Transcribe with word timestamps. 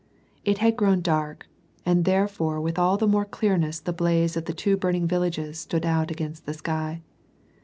It 0.43 0.57
had 0.57 0.77
grown 0.77 1.01
dark, 1.01 1.47
and 1.85 2.05
therefore 2.05 2.59
with 2.59 2.79
all 2.79 2.97
the 2.97 3.05
more 3.05 3.23
clearness 3.23 3.79
the 3.79 3.93
blaze 3.93 4.35
of 4.35 4.45
two 4.45 4.75
burning 4.75 5.05
villages 5.07 5.59
stood 5.59 5.85
out 5.85 6.09
against 6.09 6.47
the 6.47 6.55
sky. 6.55 7.03